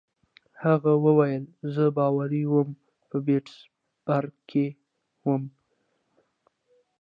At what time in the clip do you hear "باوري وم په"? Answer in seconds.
1.97-3.17